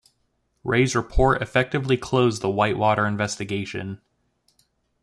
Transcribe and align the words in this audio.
Ray's 0.63 0.95
report 0.95 1.43
effectively 1.43 1.95
closed 1.95 2.41
the 2.41 2.49
Whitewater 2.49 3.05
investigation. 3.05 4.01